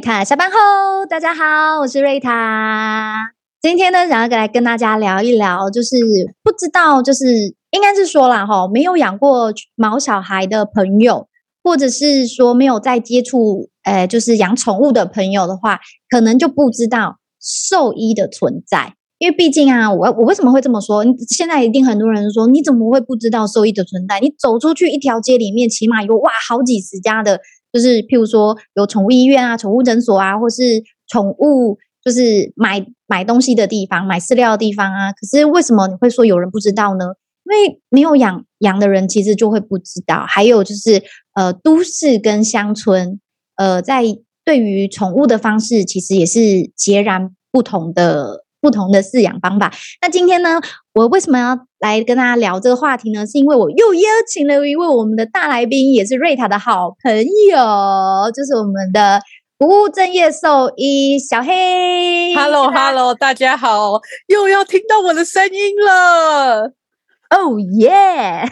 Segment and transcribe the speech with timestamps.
[0.00, 3.32] 塔下班后，大家好，我是瑞塔。
[3.60, 5.94] 今天呢，想要来跟大家聊一聊，就是
[6.42, 7.26] 不知道，就是
[7.70, 11.28] 应该是说啦，哈，没有养过毛小孩的朋友，
[11.62, 18.94] 或者是说没有在接触，呃，就是养宠物的朋友的话，可能就不知道兽医的存在。
[19.18, 21.04] 因为毕竟啊，我我为什么会这么说？
[21.28, 24.18] 现在一定很多人说，你怎么会不知道兽医的存在？
[24.20, 27.38] 你走出去一条街里面，起码有哇好几十家的，
[27.72, 35.12] 就是譬如说有宠物医院啊、宠物诊所啊，或是宠物就是买买东西的地方、买饲料的地方啊。
[35.12, 37.04] 可是为什么你会说有人不知道呢？
[37.44, 40.24] 因为没有养养的人其实就会不知道。
[40.28, 41.02] 还有就是
[41.34, 43.18] 呃，都市跟乡村
[43.56, 44.04] 呃，在
[44.44, 48.44] 对于宠物的方式，其实也是截然不同的。
[48.60, 49.72] 不同的饲养方法。
[50.02, 50.60] 那今天呢，
[50.92, 53.26] 我为什么要来跟大家聊这个话题呢？
[53.26, 59.20] 是因为我又邀请了一位我们的大来宾，也是瑞塔的好朋友，就是我们的
[59.56, 62.34] 不务正业兽医小黑。
[62.34, 66.72] Hello，Hello，hello, 大家好，又要听到我的声音了。
[67.30, 68.50] Oh yeah！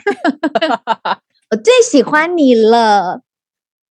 [1.50, 3.20] 我最喜欢你了。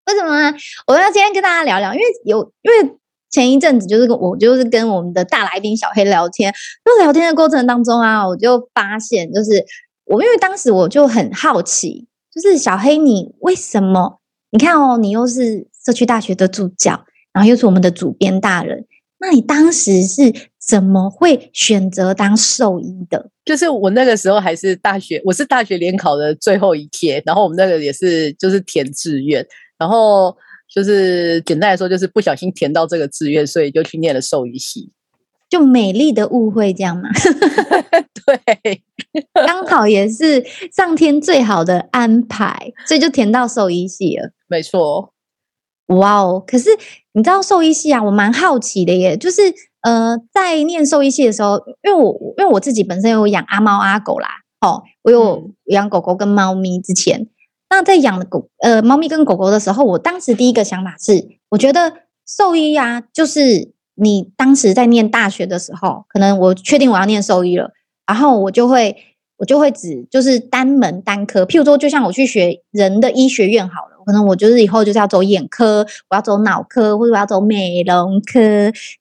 [0.06, 0.56] 为什么呢？
[0.86, 2.96] 我要今天跟大家聊聊，因为有因为。
[3.30, 6.52] 前一阵子就是跟我就是跟我们的大来宾小黑聊天，
[6.84, 9.64] 就聊天的过程当中啊，我就发现，就是
[10.06, 14.20] 我因为当时我就很好奇，就是小黑你为什么？
[14.50, 18.86] 你看哦，你又是社区大学的助教，然后又是我们的主编大人，
[19.20, 23.30] 那你当时是怎么会选择当兽医的？
[23.44, 29.46] 就是我那个时候还是大学，我是大学联考的最后一天，然后我们那个也是就是填志愿，
[29.78, 30.34] 然后。
[30.74, 34.92] 就是简单来说，就是不小心填到这个志愿，所以就去念了兽医系，
[35.48, 37.08] 就美丽的误会这样吗？
[38.26, 38.82] 对，
[39.46, 44.30] 刚好也是上天最好的安排，所以就填到兽医系了。
[44.46, 45.12] 没错，
[45.86, 46.44] 哇哦！
[46.46, 46.68] 可是
[47.12, 49.16] 你知道兽医系啊，我蛮好奇的耶。
[49.16, 49.40] 就是
[49.80, 54.28] 呃，在念兽医系的时候，因为我因为我自己本身有养阿猫阿狗啦，
[54.60, 57.26] 哦，我有养狗狗跟猫咪之前。
[57.70, 61.92] 那在养狗呃猫咪跟狗狗的时候，我当时第一个想法是，我觉得
[62.26, 67.70] 兽医啊，就是你当时在念大学的时候，可能我确定我要念兽医了，
[68.06, 68.96] 然后我就会
[69.36, 78.40] 我就会只就是单门单科，譬如说，就像我去学人的医学院好了，可能我就是以后就是要走眼科，我要走脑科，或者我要走美容科。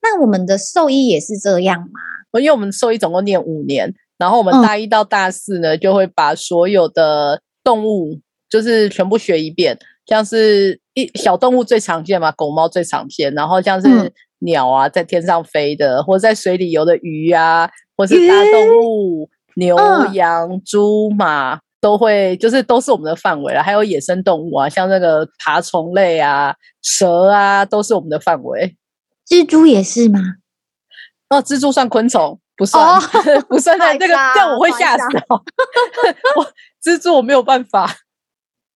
[0.01, 2.01] 那我们的兽医也是这样吗？
[2.39, 8.19] 因为我们兽医总共念五年，然后我们大一到大四呢，嗯、就会把所有的动物。
[8.49, 19.75] 就是全部学一遍，像是一小动物最常见嘛，狗猫最常见，然后像是鸟啊，在天上飞的，或者在水里游的鱼啊，或是大动物，牛、
[20.13, 23.61] 羊、猪、马都会，就是都是我们的范围了。
[23.61, 28.75] 还有野生动物啊，像那个爬虫类啊，蛇啊，都是我们的范围。
[29.27, 30.19] 蜘蛛也是吗？
[31.29, 33.01] 哦，蜘蛛算昆虫，不算，哦、
[33.49, 33.77] 不算。
[33.77, 35.43] 那这个这样我会吓死哦。
[36.37, 36.45] 我
[36.81, 37.93] 蜘蛛我没有办法。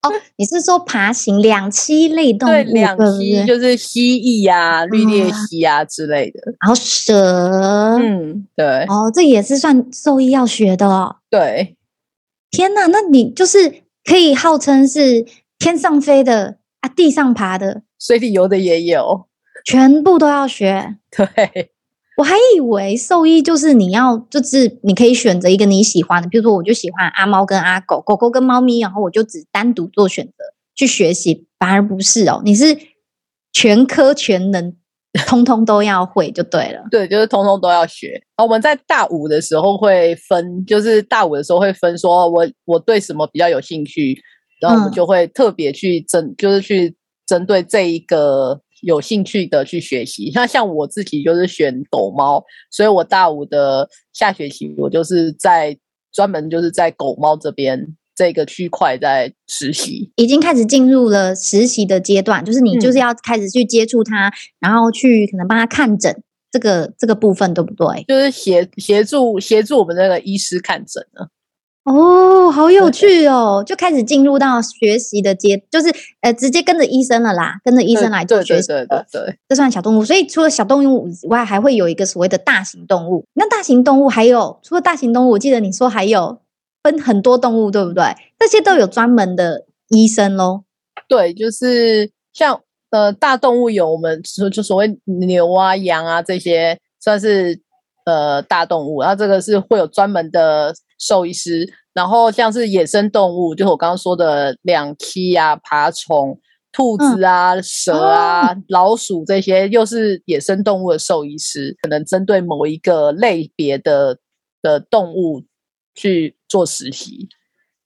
[0.01, 2.51] 哦，你是说爬行两栖类动物？
[2.51, 6.39] 对，两栖就是蜥蜴呀、啊、绿鬣蜥啊之类的。
[6.59, 8.66] 然后蛇，嗯，对。
[8.85, 11.17] 哦，这也是算兽医要学的哦。
[11.29, 11.78] 对。
[12.50, 15.25] 天哪，那你就是可以号称是
[15.59, 19.28] 天上飞的啊，地上爬的，水里游的也有，
[19.63, 20.97] 全部都要学。
[21.12, 21.72] 对。
[22.17, 30.33] 我还以为兽医就是你要，就是你可以选择一个你喜欢的，比如说我就喜欢阿猫跟阿狗，狗狗跟猫咪，然后我就只单独做选择
[30.75, 32.77] 去学习，反而不是哦，你是
[33.53, 34.75] 全科全能，
[35.25, 36.83] 通通都要会就对了。
[36.91, 38.21] 对，就是通通都要学。
[38.38, 44.21] 我们在大五的时候会分，就是大五的时候会分，说我我对什么比较有兴趣，
[44.59, 46.95] 然后我们就会特别去针，嗯、就是去
[47.25, 48.61] 针对这一个。
[48.81, 55.78] 有兴趣的去学习，那像我自己就是选狗猫，所以我大五的下学期我就是在
[56.12, 68.04] 专门就是在狗猫这边这个区块在实习，已经开始进入了实习的阶段，就是你就是要开始去接触它，嗯、然后去可能帮它看诊这个这个部分，对不对？
[68.07, 71.27] 就是协协助协助我们那个医师看诊呢。
[71.83, 73.63] 哦，好有趣哦！
[73.66, 75.92] 就开始进入到学习的阶，就是
[76.22, 78.68] 呃，直接跟着医生了啦，跟着医生来做学习。
[78.68, 80.06] 对对对对，这算小动物。
[80.06, 83.25] 所以除了小动物以外，还会有一个所谓的大型动物。
[83.33, 86.39] 那大型动物还有除了大型动物，我记得你说还有
[86.83, 88.04] 分很多动物，对不对？
[88.38, 90.62] 这些都有专门的医生喽。
[91.07, 92.62] 对，就是像
[92.92, 97.60] 呃大动物有我们说就所谓牛啊、羊啊这些算是
[98.06, 100.75] 呃大动物，然后这个是会有专门的。
[101.01, 106.39] 兽医师，然后像是野生动物，就是我刚刚说的两栖啊、爬虫，
[106.71, 114.19] 兔子啊、嗯、蛇啊、哦、老鼠这些，又是野生动物的兽医师，可能针对某一个类别的
[114.62, 115.44] 的动物
[115.95, 117.27] 去做实习。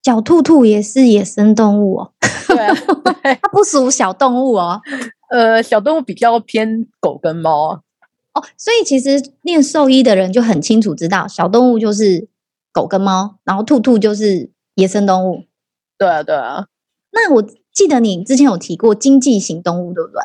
[0.04, 2.12] 小兔兔也是野生动物哦，
[2.48, 4.82] 对，它不属小动物哦。
[5.32, 7.80] 呃，小动物比较偏狗跟猫啊。
[8.36, 12.28] 哦，所以其实念兽医的人就很清楚知道，小动物就是
[12.76, 15.46] 狗跟猫，然后兔兔就是野生动物。
[15.98, 16.66] 对啊，对啊。
[17.14, 17.42] 那我
[17.74, 20.20] 记得你之前有提过经济型动物，对不对？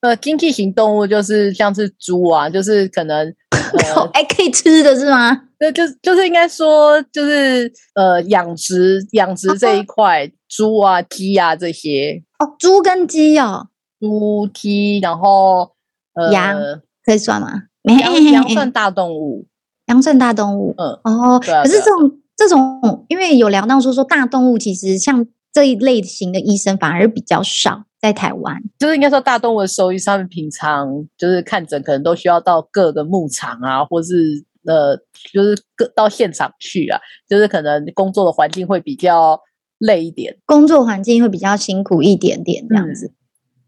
[0.00, 3.18] 呃，经济型动物就是像是猪啊，就是可能
[3.50, 5.42] 呃， 哎，可以吃的是吗？
[5.58, 12.22] 对，就就是应该说，就是呃，养殖养殖这一块，猪啊、鸡啊这些。
[12.38, 13.68] 哦，猪跟鸡哦，
[14.00, 15.72] 猪、鸡，然后
[16.14, 16.56] 呃，羊
[17.04, 17.64] 可以算吗？
[17.82, 19.46] 羊羊算大动物，
[19.90, 20.74] 羊算大动物。
[20.78, 27.84] 嗯，哦，啊，可是这种这种，因为有聊到说说大动物，其实像这一类型的医生反而比较少。
[28.00, 30.88] 在台湾，就是应该说大动物的兽医，上面平常
[31.18, 34.96] 就是看诊，可能都需要到各个牧场啊，或是呃，
[35.34, 36.98] 就是各到现场去啊，
[37.28, 39.38] 就是可能工作的环境会比较
[39.76, 43.12] 累一点，工作环境会比较辛苦一点点这样子。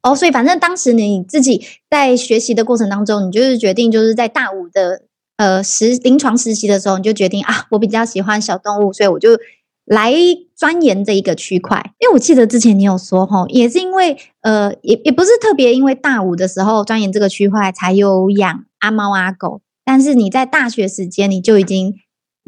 [0.00, 5.02] 嗯、哦，所以反正当时你自己在学习的过程当中，你就是决定就是在大五的
[5.36, 9.38] 呃实临床实习的时候，你就决定啊，我比较喜欢小动物，所以我就。
[9.84, 10.14] 来
[10.54, 21.96] 钻研这一个区块，因为我记得之前你有说吼，也是因为呃，也也不是特别因为大五的时候钻研这个区块才有养阿猫阿狗，但是你在大学时间你就已经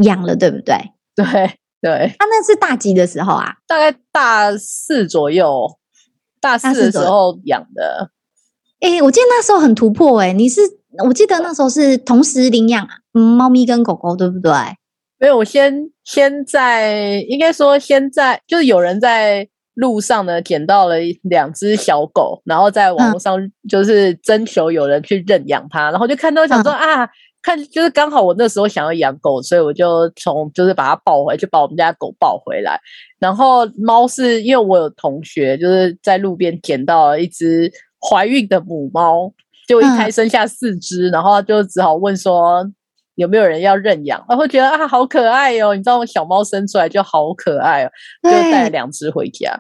[0.05, 0.77] 养了，对不对？
[1.17, 3.57] 对对，啊，那是大几的时候啊？
[3.67, 5.77] 大概大四左右，
[6.41, 8.13] 大四的时候养的。
[8.79, 10.61] 哎，我记得那时候很突破哎、欸，你是
[11.05, 14.53] 我记得那时候是同时领养猫咪跟狗狗，对不对？
[15.19, 23.39] 没有，我先先在，应该说先在就是有人在路上呢捡到了两只小狗，然后在网络上
[23.69, 27.09] 就是征求有人去认养它，嗯、然后就看到想说、嗯、啊，
[27.43, 32.79] 看就是刚好我那时候想要养狗，所以我就从就是把它抱回来，就把我们家狗抱回来。
[33.19, 39.33] 然后猫是因为我有同学就是在路边捡到了一只怀孕的母猫，
[39.67, 42.65] 就一胎生下四只，嗯、然后就只好问说。
[43.17, 44.21] 有没有人要认养？
[44.29, 45.73] 然后觉得啊，好可爱哦！
[45.73, 47.91] 你知道，我小猫生出来就好可爱哦，
[48.25, 49.57] 就带了两只回家，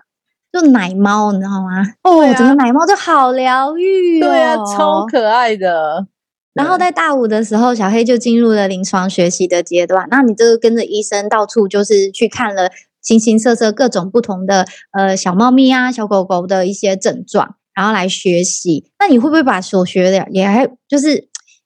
[0.52, 1.86] 就奶猫，你知道吗？
[2.02, 6.04] 哦，啊、整个奶猫就好疗愈、哦，对啊，超可爱的。
[6.52, 10.08] 然后在大五的时候，小黑就进入了临床学习的阶段。
[10.10, 14.66] 那你就跟着医生到处就是去看了形形色色各种不同的
[14.98, 18.84] 呃小猫咪啊、小狗狗的一些症状，然后来学习。
[18.98, 21.10] 那你会不会把所学的也还就是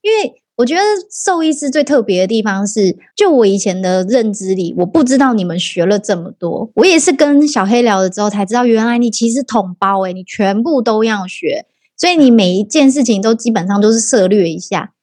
[0.03, 0.43] 因为？
[0.59, 0.81] 我觉得
[1.25, 6.69] 兽医师最特别的地方是，就我以前的认知里，我不知道你们学了这么多。
[6.75, 11.65] 我也是跟小黑聊了之后才知道，原来你其实统包诶，你全部都要学，
[11.97, 14.95] 所以你每一件事情都基本上都是涉猎一下，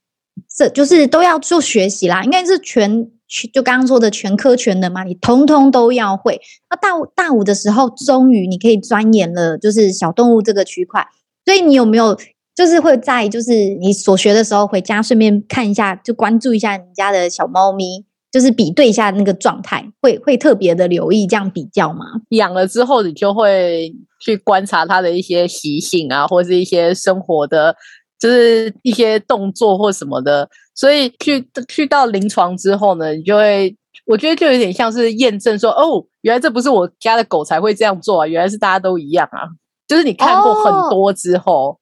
[0.54, 2.22] 这就是都要做学习啦。
[2.26, 3.10] 应该是全
[3.54, 6.40] 就刚刚说的全科全能嘛，你通通都要会。
[6.70, 11.08] 那大大五的时候，终于你可以钻研了，就是小动物这个区块。
[11.46, 12.18] 所以你有没有？
[12.56, 13.52] 就是会在就是
[13.82, 22.06] 你所学的时候回家顺便看一下，就关注一下你家的小猫咪，就是比对一下那个状态，会会特别的留意这样比较吗？
[22.30, 27.76] 养了之后，你就会去观察它的一些习性啊，或是一些生活的，
[28.26, 30.50] 就是一些动作或什么的。
[30.74, 39.46] 所以去去到临床之后呢，你就会，我觉得就有点像是验证说，哦，原来这不是我家的狗才会这样做啊，原来是大家都一样啊。
[39.88, 41.70] 就是你看过很多之后。
[41.70, 41.78] 哦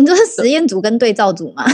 [0.00, 1.64] 你就是实验组跟对照组嘛？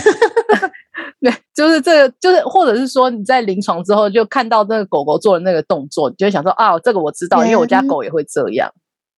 [1.21, 8.73] 对，就是这个，就是或者是说你在临床之后就看到那个狗狗做的那个动作，你就会想说啊，这个我知道，因为我家狗也会这样。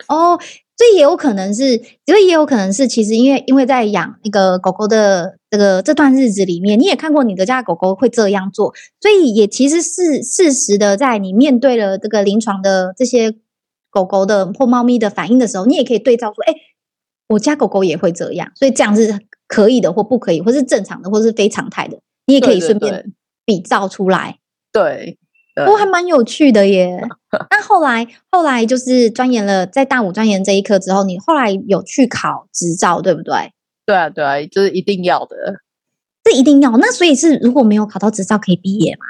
[0.08, 0.36] 哦，
[0.76, 13.34] 所以也有可能是，因为也有可能是，其实因为因为在养那个狗狗的这个这段日子里面，你也看过你的家狗狗会这样做，所以也其实是事实的，在你面对了这个临床的这些
[13.90, 16.54] 狗狗的或猫咪的反应的时候，你也可以对照说，哎。
[17.28, 19.18] 我家狗狗也会这样，所以这样是
[19.48, 23.12] 可以的，或不可以，或是正常的，或是非常态的，你也可以顺便
[23.44, 24.38] 比照出来。
[24.72, 25.18] 对，
[25.64, 27.00] 不过还蛮有趣的耶。
[27.50, 33.52] 那后来，后来就是钻研了，在大五钻研这一科之后，你后来有去考执照，对不对？
[33.86, 35.36] 对啊，对啊，就是一定要的，
[36.24, 36.76] 这一定要。
[36.76, 39.04] 那所以是如果没有考到执照，可以毕业吗？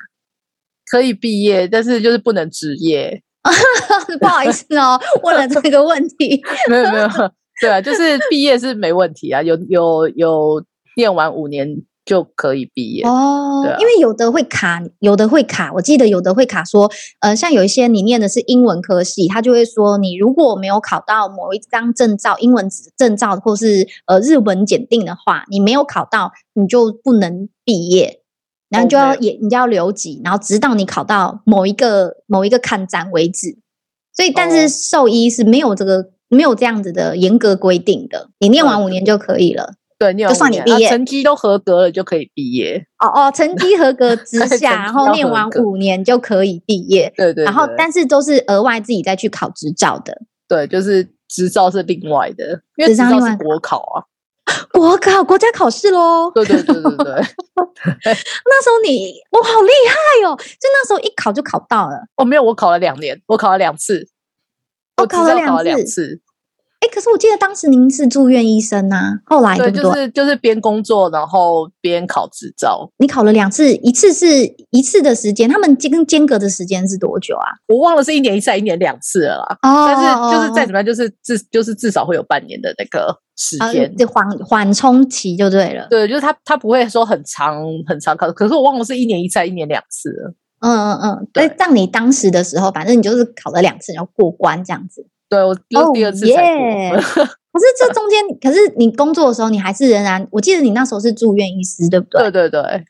[0.90, 3.22] 可以毕业，但是就是不能执业。
[4.20, 6.42] 不好意思哦，问了这个问题。
[6.68, 7.08] 没有没有。
[7.60, 10.64] 对啊，就是毕业是没问题啊，有有有
[10.96, 11.68] 念完五年
[12.06, 13.66] 就可以毕业哦。
[13.66, 15.70] 啊、因为有的会卡，有的会卡。
[15.74, 28.22] 我记得有的会卡说，呃，像有一些你念的是英文科系，他就会说你如果没有考到某一张证照，英文证照或是呃日文检定的话，你没有考到，你就不能毕业，
[28.70, 33.58] 然后就要也你就要留级，然后直到你考到某一个某一个看展为止。
[34.14, 36.04] 所以，但是兽医是没有这个、oh.
[36.28, 39.74] 没有这样子的严格规定的，你念完五年就可以了。
[39.98, 42.86] 对，就算你毕业，成绩都合格了就可以毕业。
[42.98, 47.12] 哦哦，成绩合格之 下，然后念完五年就可以毕业。
[47.16, 47.44] 对，对对。
[47.44, 50.22] 然后，但是都是额外自己再去考执照的。
[50.46, 54.04] 对，就是执照是另外的，因为执照是国考啊，
[54.70, 56.30] 国考国家考试喽。
[56.34, 57.14] 对对对对对。
[58.04, 60.36] 那时候你我好厉害哦！
[60.36, 61.96] 就那时候一考就考到了。
[62.16, 64.08] 哦，没有，我考了两年，我考了两次。
[64.98, 66.20] 我考了两次。
[66.86, 69.82] 哎，可是我记得当时您是住院医生呐、啊，后来对不对？
[69.82, 72.88] 就是就是边工作然后边考执照。
[72.98, 74.26] 你考了两次，一次是
[74.70, 77.46] 一次的时间，他们间间隔的时间是多久啊？
[77.68, 79.58] 我忘了是一年一次，一年两次了啦。
[79.62, 85.86] 哦，但是就是再怎么样，就是至就是至少会有半年的那个时间，就缓缓冲期就对了。
[85.90, 90.34] 对，就是他他不会说很长很长考，可是我忘了是一年一次，一年两次了。
[90.60, 95.06] 嗯嗯嗯，对，让你当时的时候，反正你就是考了两次，然后过关这样子。
[95.28, 96.40] 对，我就第二次才过。
[96.40, 97.30] Oh, yeah.
[97.52, 102.30] 可是这中间，可是你工作的时候，你还是仍然，我记得你那时候是住院医师，对不对？
[102.30, 102.84] 对对对。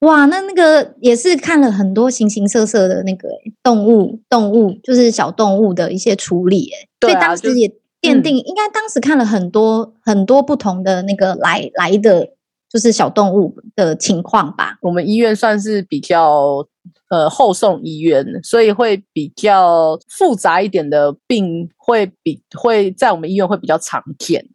[0.00, 3.28] 哇，那那个也是看了很多形形色色的那个
[3.62, 7.68] 动物，动物就是小动物的一些处理，哎，所以当时也
[8.00, 12.28] 奠定，嗯，应该当时看了很多很多不同的那个来来的，
[12.70, 14.76] 就是小动物的情况吧。
[14.82, 16.66] 我们医院算是比较。
[17.10, 24.46] 呃，后送医院，所以会比较复杂一点的病，会比会在我们医院会比较常见。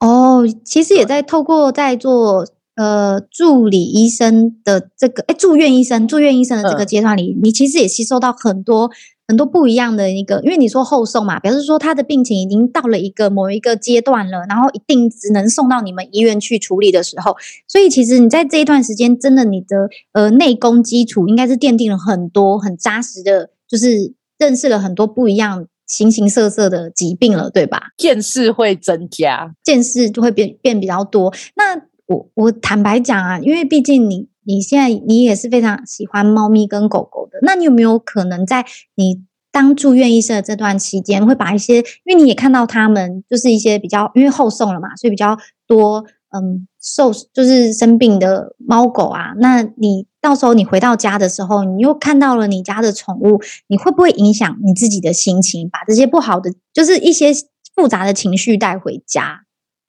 [0.00, 8.90] 哦，其实也在透过在做呃助理医生的这个，哎，住院医生、住院医生的这个阶段里，嗯、你其实也吸收到很多。
[9.28, 27.88] 很多不一样的一个，因为你说后送嘛，表示说他的病情已经到了一个某一个阶段了，然后一定只能送到你们医院去处理的时候，所以其实你在这一段时间，真的你的呃内功基础应该是奠定了很多很扎实的，就是认识了很多不一样形形色色的疾病了，对吧？
[27.96, 31.34] 见识会增加，见识就会变变比较多。
[31.56, 31.74] 那
[32.06, 34.28] 我我坦白讲啊，因为毕竟你。
[34.46, 45.36] 你现在你也是非常喜欢猫咪跟狗狗的，那你有没有可能在你当住院医生的这段期间，会把一些，因为你也看到他们就是一些比较，因为后送了嘛，所以比较
[45.66, 46.04] 多
[46.36, 57.32] 嗯受就是生病的猫狗啊，那你到时候你回到家的时候，你又看到了你家的宠物，你会不会影响你自己的心情，把这些不好的就是一些
[57.74, 59.45] 复杂的情绪带回家？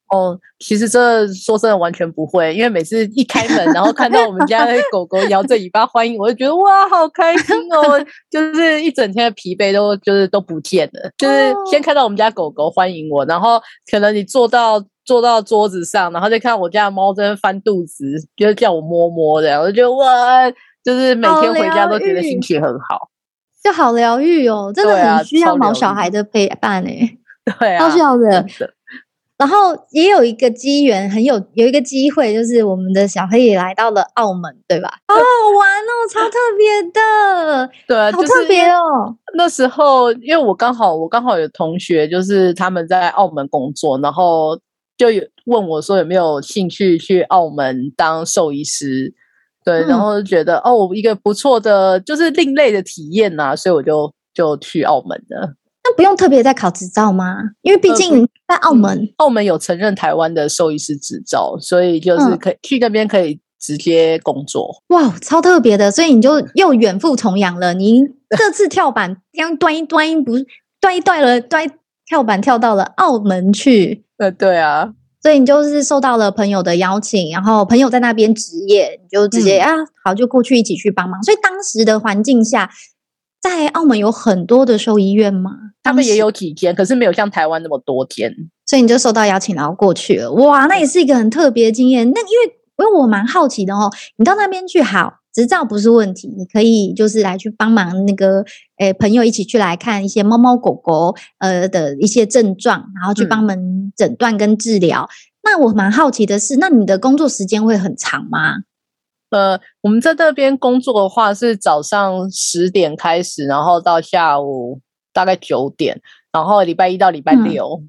[0.10, 8.06] 哦，其实这说真的完全不会，因为每次一开门，然后看到我们家的狗狗摇着尾巴欢迎我，就觉得哇，好开心哦！
[8.30, 11.12] 就是一整天的疲惫都就是都不见了。
[11.18, 13.62] 就是先看到我们家狗狗欢迎我，然后
[13.92, 20.50] 可能你坐到坐到桌子上，然后再看我家的猫在那翻肚子，就是叫我摸摸的，我就觉得哇，
[20.84, 23.10] 就是每天回家都觉得心情很好，
[23.62, 27.18] 就好疗愈哦，真的很需要毛小孩的陪伴诶，
[27.60, 28.46] 对啊，超需要的。
[29.38, 34.90] 然后也有一个机缘，很有有一个机会，就是我们的小黑也来到了澳门，对吧？
[35.08, 35.22] 好好
[35.60, 39.16] 玩哦，超特别的， 对，好特别哦。
[39.36, 44.60] 那时候，因为我刚好我刚好有同学，就是他们在澳门工作，然后
[44.98, 49.14] 就有问我说有没有兴趣去澳门当兽医师，
[49.64, 55.54] 对，然后就觉得、嗯、哦，一个不错的，就是另类的体验呐、啊，所以我就就去澳门了。
[55.88, 57.38] 那不用特别再考执照吗？
[57.62, 64.84] 因为毕竟在澳门，嗯、澳门有承认台湾的兽医师执照，所以就是可以、嗯、去那边可以直接工作。
[64.90, 65.90] 哇，超特别的！
[65.90, 67.74] 所以你就又远赴重洋了。
[67.74, 68.02] 你
[68.38, 70.34] 这次跳板刚端一端一不
[70.82, 71.72] 端一断了，端
[72.06, 74.04] 跳板跳到了澳门去。
[74.18, 74.90] 呃，对啊，
[75.22, 81.24] 所以你就是受到了朋友的邀请，然后朋友在那边职业，你就直接、嗯、啊，好就过去一起去帮忙。
[81.24, 82.70] 所以当时的环境下。
[83.50, 85.52] 在澳门有很多的兽医院吗？
[85.84, 88.34] 他们也有几间，可是没有像台湾那么多间。
[88.66, 90.32] 所以你就收到邀请，然后过去了。
[90.34, 92.12] 哇，那也是一个很特别的经验。
[92.12, 98.44] 那因为因为我蛮好奇的哦，你到那边去，好，执照不是问题，你可以就是来去帮忙那个，
[98.80, 103.58] 诶，朋友一起去来看一些猫猫狗狗呃的一些症状，然后去帮忙
[103.96, 105.04] 诊断跟治疗。
[105.04, 108.58] 嗯、那我蛮好奇的是，那你的工作时间会很长吗？
[109.30, 114.80] 呃，我们在那边工作的话，是早上十点开始，然后到下午
[115.12, 117.82] 大概九点，然后礼拜一到礼拜六。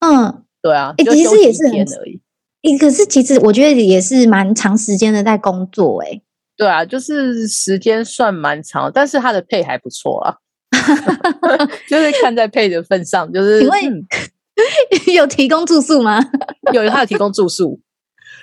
[0.00, 2.20] 嗯，嗯对啊，欸、其实也是很而已。
[2.62, 6.22] 欸，可是其实我觉得也是蛮长时间的在工作，欸，哎。
[6.56, 10.34] 对啊，就是时间算蛮长，但是他的配还不错啊。
[11.88, 14.06] 就是看在配的份上，就是请问、嗯、
[15.14, 16.18] 有提供住宿吗？
[16.72, 17.78] 有，他有提供住宿。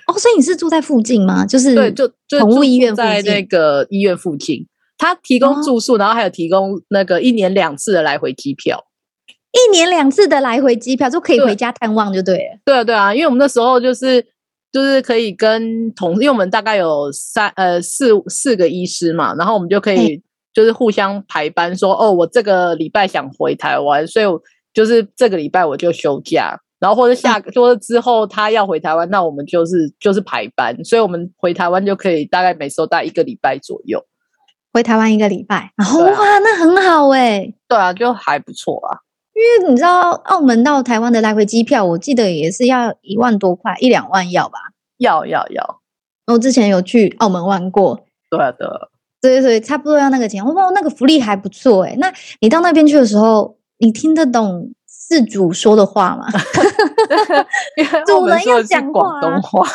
[0.08, 1.46] 哦，所以你是住在附近吗？
[1.46, 4.66] 就是对，就就宠物医院在那个医院附近。
[4.98, 8.86] 他提供住宿，哦、然后还有提供那个一年两次的来回机票。
[9.52, 12.60] 一年两次的来回机票就可以回家探望，就对了。
[12.66, 14.26] 对啊，对啊，因为我们那时候就是。
[14.74, 20.20] 就是可以跟同，因为我们大概有三呃四四个医师嘛，然后我们就可以
[20.52, 24.26] 就是互相排班说，说哦，我这个礼拜想回台湾，所以
[24.74, 34.04] 就是这个礼拜我就休假，然后或者下 说之后他要回台湾，那我们就是就是排班，所以我们回台湾就可以大概每周待一个礼拜左右，
[34.74, 39.00] 回台湾一个礼拜，然后哇，那很好哎，对啊，就还不错啊。
[39.34, 44.60] 因为你知道，澳门到台湾的来回机票，我记得也是要一万多块，一两万要吧？
[44.98, 45.80] 要要要。
[46.28, 48.90] 我之前有去澳门玩过，对的，
[49.22, 50.46] 对对，差不多要那个钱。
[50.54, 51.96] 哇，那个福利还不错哎。
[51.98, 54.72] 那你到那边去的时候，你听得懂
[55.10, 56.26] 事主说的话吗？
[57.78, 59.68] 因为 澳门说的是广东话，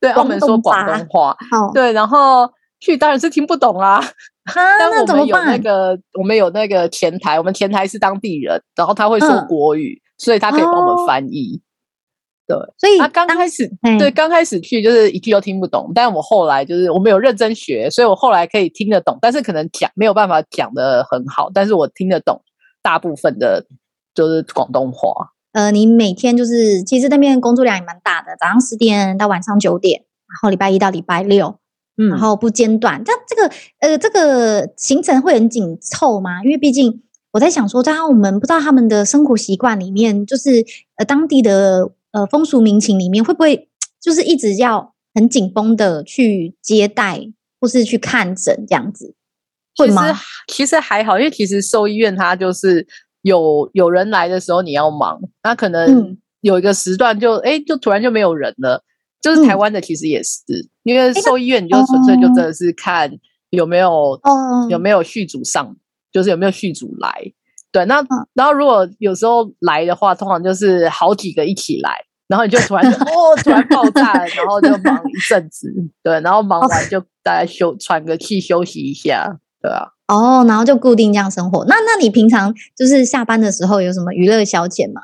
[0.00, 1.36] 对，澳门说广东话，
[1.74, 2.50] 对，然后
[2.80, 4.02] 去当然是听不懂啦。
[4.44, 5.46] 啊，那怎么办？
[5.46, 11.60] 那个我们有那个前台，我们前台是当地人，然后他会说国语，嗯、所以他可以帮我们翻译。
[12.48, 22.42] 哦、对，所以他刚开始对刚开始去就是一句都听不懂，但我后来就是我没有认真学，所以我后来可以听得懂，但是可能讲没有办法讲的很好，但是我听得懂
[22.82, 23.64] 大部分的，
[24.14, 25.32] 就是广东话。
[25.52, 31.58] 呃，你每天就是其实那边工作量也蛮大的，早上十点到晚上九点，然后礼拜一到礼拜六。
[31.98, 36.42] 嗯，然后不间断，这这个呃，这个行程会很紧凑吗？
[36.42, 37.02] 因为毕竟
[37.32, 40.64] 我在想说，在澳门不知道他们的生活习惯里面，就是
[40.96, 43.68] 呃当地的呃风俗民情里面，会不会
[44.00, 47.20] 就是一直要很紧绷的去接待
[47.60, 49.14] 或是去看诊这样子？
[49.76, 50.18] 会吗？
[50.48, 52.86] 其实还好，因为其实兽医院它就是
[53.22, 58.84] 有有人来的时候你要忙，那可能有一个时段就哎、嗯、就突然就没有人了。
[59.20, 63.08] 就是台湾的其实也是，嗯、因为兽医院你就纯粹就真的是看
[63.50, 65.76] 有没有、哦、有没有续主上，
[66.10, 67.32] 就是有没有续主来。
[67.70, 75.72] 对，那、嗯、然后如果有时候来的话，通常就是好几个一起来，然后你就突然就 哦，突然爆炸了，然后就忙一阵子。
[76.02, 79.86] 对，然后忙完就大家休喘个气休息一下，对啊。
[80.08, 81.64] 哦，然后就固定这样生活。
[81.66, 85.00] 那那你平常就是下班的时候有什么娱乐消遣吗？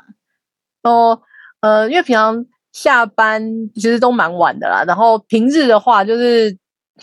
[0.83, 1.21] 哦，
[1.61, 2.45] 呃，因为平常。
[2.71, 3.43] 下班
[3.73, 6.55] 其实都蛮晚的啦，然后平日的话就是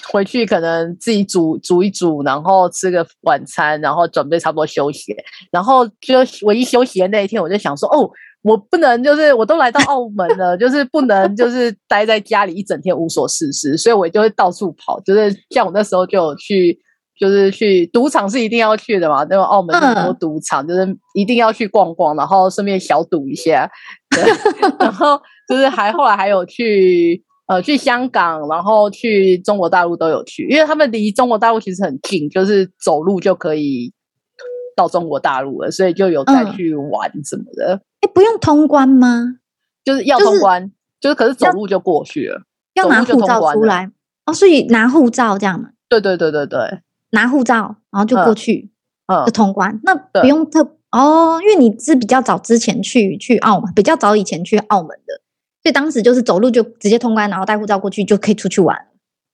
[0.04, 5.14] 回去可能自己煮煮一煮，然后吃个晚餐，然后准备差不多休息。
[5.50, 8.08] 然后就唯一休息的那一天，我就想说，哦，
[8.42, 16.80] 我不能就是我都来到澳门了，就是不能就是待在家里一整天无所事事，所以我就会到处跑，就是像我那时候就有去。
[17.18, 23.70] 就是去赌场是一定要去的嘛，那个澳门很多赌场，嗯、就是一定要去逛逛，然后顺便小赌一下。
[24.10, 24.22] 对
[24.78, 33.92] 然后就是还后来还有去呃去香港，然后去中国大陆都有去，因为他们离中国大陆其实很近，就是走路就可以
[34.76, 37.80] 到中国大陆了，所以就有再去玩什么的。
[38.00, 39.38] 哎、嗯，不用通关吗？
[39.84, 42.42] 就是要通关，就是、就是、可是走路就过去了，
[42.74, 43.90] 要拿护照出来
[44.26, 45.70] 哦，所以拿护照这样嘛？
[45.88, 46.80] 对对对对对。
[47.10, 48.70] 拿护照，然后就过去，
[49.06, 49.80] 嗯，就通关。
[49.84, 55.20] 那不用特哦，因为你是比较早之前去去澳门，比较早以前去澳门的，
[55.62, 58.76] 所以当时就是走路就直接通关，然后带护照过去就可以出去玩。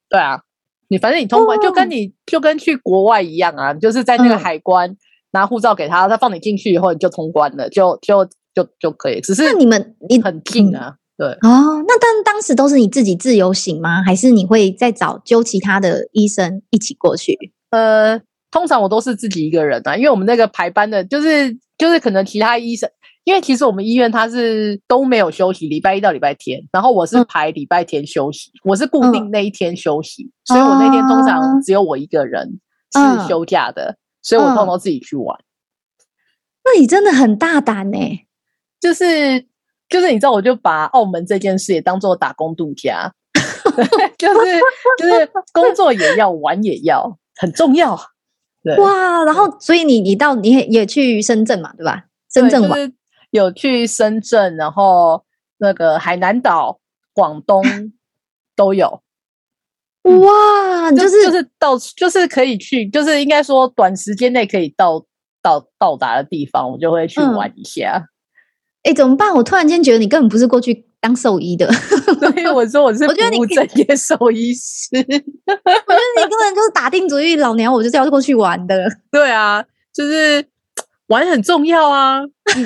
[0.08, 0.40] 对啊，
[0.88, 4.96] 你反正你通关就跟你就跟去国外一样啊，就是在那个海关
[5.32, 9.20] 拿护照给他，他放你进去以后你就通关了，就就就就可以。
[9.20, 11.82] 只是那你们你很近啊，对哦。
[11.87, 14.02] 那但当时都是你自己自由行吗？
[14.02, 17.52] 还是你会再找揪其他的医生一起过去？
[17.72, 22.88] 呃，通常我都是自己一个人啊，因为我们那个排班的，就是就是可能其他医生，
[23.24, 32.61] 因为其实我们医院它是都没有休息，礼拜一到礼拜天，然后我是排礼拜天休息，嗯、我是固定那一天休息，嗯、所以我那天通常只有我一个人
[32.92, 35.38] 是休假的，嗯、所以我通常都自己去玩。
[36.64, 38.26] 那你真的很大胆呢、欸，
[38.80, 39.46] 就是
[39.88, 43.11] 就是你知道，我就把澳门这件事也当做打工度假，
[44.18, 44.61] 就是
[44.98, 47.18] 就是工作也要，玩也要。
[47.37, 47.99] 很重要，
[48.62, 49.25] 对哇！
[49.25, 52.05] 然后，所以你你到你也也去深圳嘛，对吧？
[52.33, 52.95] 深圳玩、就是、
[53.31, 55.25] 有去深圳，然后
[55.59, 56.81] 那个海南岛、
[57.12, 57.62] 广东
[58.57, 59.03] 都有。
[60.05, 60.90] 哇！
[60.92, 65.05] 就是就是到就是可以去，就是应该说短时间内可以到
[65.40, 68.09] 到到达的地方，我就会去玩一下。
[68.83, 69.35] 哎，怎么办？
[69.35, 71.71] 我突然间觉得你根本不是过去当兽医的，
[72.18, 74.88] 所以我说我是我觉得你正业兽医师。
[74.97, 78.88] 我觉得你根本就是打定主意，老娘我就是要过去玩的。
[79.11, 79.64] 对啊，
[79.95, 80.45] 就是
[81.09, 82.21] 玩很重要啊。
[82.21, 82.64] 嗯、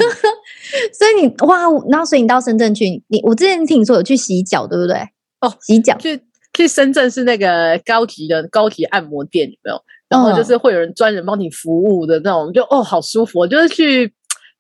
[0.93, 4.97] 所以你哇，然后所以你到深圳去，你我之前听你说有去洗脚，对不对？
[5.41, 6.19] 哦，洗脚去
[6.55, 9.83] 去深圳是那个高级的高级按摩店，有没有？
[10.09, 14.13] 然后就是会有人专人帮你服务的那种，就哦，好舒服，我就是去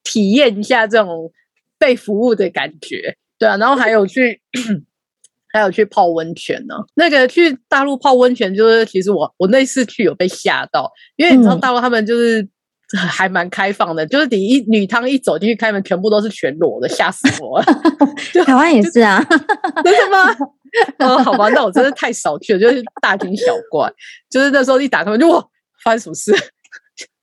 [0.02, 1.30] 体验一下这种
[1.78, 3.56] 被服务的感觉，对啊。
[3.56, 4.40] 然后还有去
[5.52, 6.74] 还有去泡温泉呢。
[6.94, 12.46] 那个去大陆泡温泉，就是其实我我那次去有被吓到，因为你知道大陆他们就是
[12.96, 17.64] 还蛮开放的，就是你一女汤一走进去开门，全部都是全裸的，吓死我了。
[18.44, 19.20] 台湾也是啊，
[19.82, 20.36] 真的吗？
[20.98, 23.90] 哦，好吧，那我真的太少去了，就是大惊小怪。
[24.30, 25.42] 就是那时候一打开门就哇，
[25.82, 26.32] 发生什么事？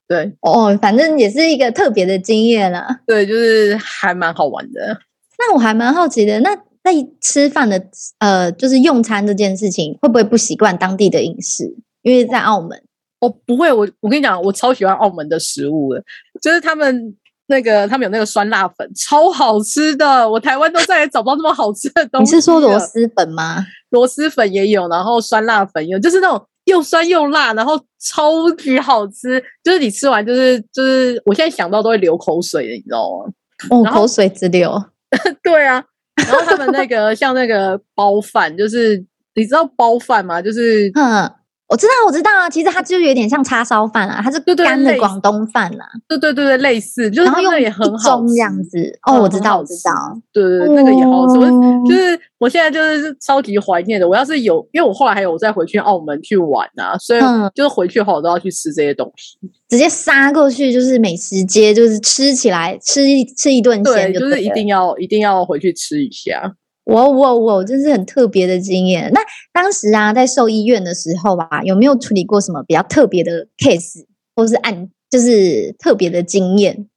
[0.07, 2.87] 对，哦，反正也是一个特别的经验了。
[3.07, 4.99] 对，就是还蛮好玩的。
[5.39, 7.81] 那我还蛮好奇的，那在吃饭的
[8.19, 11.75] 呃，就是用餐这件事情，会不会不习惯当地的饮食？
[12.01, 12.81] 因为在澳门，
[13.21, 13.71] 我不会。
[13.71, 16.03] 我我跟你讲，我超喜欢澳门的食物的，
[16.41, 17.15] 就是他们。
[17.47, 20.27] 那个他们有那个酸辣粉，超好吃的。
[20.27, 22.35] 我台湾都再也找不到这么好吃的东西。
[22.35, 23.57] 你是说螺蛳粉吗？
[23.89, 29.43] 螺蛳粉也有，然后酸辣粉有，就是那种又酸又辣，然后超级好吃。
[29.63, 33.31] 就是你吃完，就是就是，我现在想到都会流口水的，你知道吗？
[33.69, 34.71] 哦，口水直流。
[35.43, 35.83] 对啊，
[36.27, 40.41] 然后他们那个 像那个包饭，就是你知道包饭吗？
[40.41, 41.31] 就是嗯。
[41.67, 42.49] 我知道，我知道啊。
[42.49, 45.85] 其实它就有点像叉烧饭啊，它是干的广东饭啦。
[46.07, 48.99] 对对对对，类似，就是那个也很好吃这样子。
[49.07, 49.91] 哦，我知道，我知道。
[50.31, 51.39] 对对对，那个也好好吃。
[51.87, 54.07] 就是我现在就是超级怀念的。
[54.07, 57.21] 我要是有，因为我后来还有再回去澳门去玩啊，所以
[57.55, 59.39] 就是回去后我都要去吃这些东西。
[59.69, 66.53] 直接杀过去就是美食街，就是吃起来吃一吃一顿鲜，就是一定要一定要回去吃一下。
[66.85, 69.09] 我我我，真是很特别的经验。
[69.13, 69.21] 那
[69.53, 76.87] 当时啊，在兽医院的时候啊，有没有处理过什么比较特别的 case，或是案，就是特别的经验？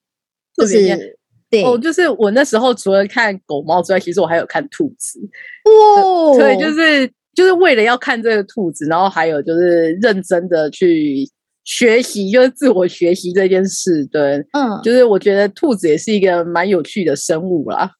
[0.56, 1.18] 就是
[1.48, 5.20] 对哦，就是我那时候除了看狗猫之外，其实我还有看兔子。
[5.64, 11.28] 哦，对，就是就是为了要看这个兔子，然后还有就是认真的去
[11.64, 14.04] 学习，就是自我学习这件事。
[14.06, 17.92] 对，嗯，就是我觉得兔子也是一个蛮有趣的生物啦。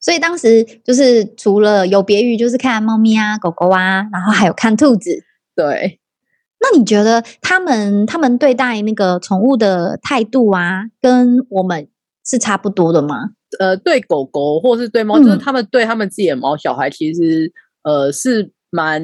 [0.00, 5.10] 所以当时就是除了有别于就是看猫咪啊、狗狗啊，然后还有看兔子。
[5.54, 6.00] 对，
[6.60, 11.88] 那你觉得他们他们对待那个宠物的态度啊，跟我们
[12.24, 13.30] 是差不多的吗？
[13.58, 19.02] 呃，对狗狗或是对猫，嗯、就是他们对他们自己的毛小孩，其实呃是蛮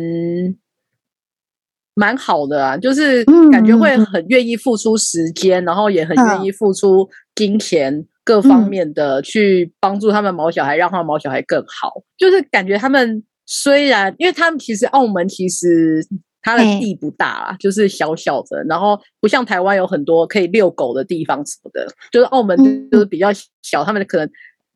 [1.94, 7.92] 蛮好的啊，就是感觉会很愿意付出时间，嗯、然后也很愿意付出金钱。
[7.92, 12.02] 嗯各方面的去帮助他们毛小孩，让他们毛小孩更好。
[12.18, 16.04] 就是感觉他们虽然，因为他们其实澳门其实
[16.42, 21.86] 它的地不大啦，就是小小的，然后不像台湾有很多可以遛狗的地方什么的。
[22.10, 22.58] 就是澳门
[22.90, 23.28] 就是比较
[23.62, 24.28] 小，他们可能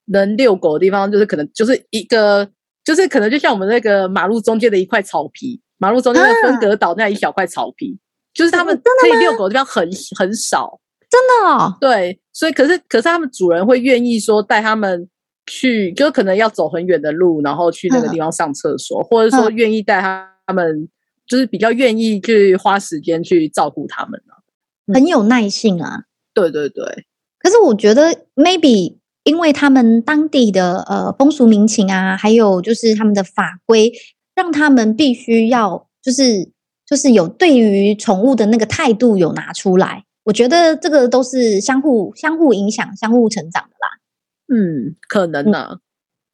[0.07, 2.49] 能遛狗的地方就是可能就是一个，
[2.85, 7.99] 就是可能就像我们那个马路中间的一块草皮，马路中间的分隔岛那一小块草皮，
[8.33, 10.79] 就是他们可以遛狗的地方很很少。
[11.11, 15.09] 真的哦，对，所以可是可是他们主人会愿意说带他们
[15.47, 20.89] 去，就可能要走很远的路，然后去那个地方上厕所，嗯、或者说愿意带他们，嗯、
[21.27, 24.21] 就是比较愿意去花时间去照顾他们，
[24.95, 26.05] 很有耐性啊。
[26.33, 26.85] 对对对，
[27.41, 33.93] 可是我觉得 maybe 因为他们当地的呃风俗民情啊，还有就是他们的法规，
[34.37, 36.49] 让他们必须要就是
[36.87, 40.05] 就是有对于宠物的那个态度有拿出来。
[40.31, 43.89] 我觉得这个都是相互相互影响、相互成长的啦。
[44.47, 45.79] 嗯，可能呢、啊。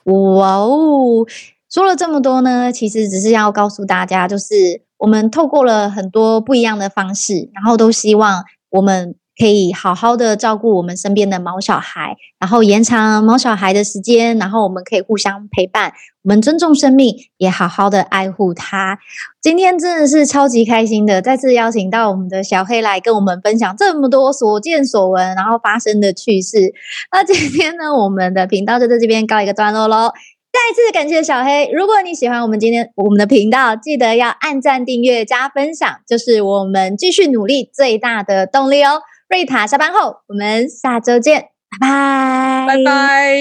[0.05, 1.27] 哇哦，
[1.71, 9.15] 说了这么多呢，其实只是要告诉大家，就是我们透过了很多不一样的方式，然后都希望我们。
[9.39, 18.99] 可以好好的照顾我们身边的毛小孩，然后延长毛小孩的时间，然后我们可以互相陪伴，我们尊重生命，也好好的爱护它。
[19.43, 26.73] 今天真的是超级开心的，再次邀请到我们的小黑来跟我们分享这么多所见所闻，然后发生的趣事。
[27.13, 30.13] 那今天呢，我们的频道就在这边告一个段落喽。
[30.53, 39.03] 再次感谢小黑，如果你喜欢我们今天我们的频道，记得要按赞、订阅、加分享，就是我们继续努力最大的动力哦。
[39.29, 41.49] 瑞塔下班后我们下周见
[41.81, 42.67] 拜拜。
[42.69, 43.35] 拜拜。